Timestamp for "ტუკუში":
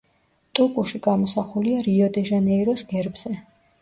0.59-1.01